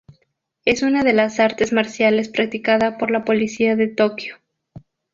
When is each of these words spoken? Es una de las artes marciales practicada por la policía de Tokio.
Es 0.65 0.81
una 0.81 1.03
de 1.03 1.13
las 1.13 1.39
artes 1.39 1.73
marciales 1.73 2.27
practicada 2.27 2.97
por 2.97 3.11
la 3.11 3.23
policía 3.23 3.75
de 3.75 3.87
Tokio. 3.87 4.37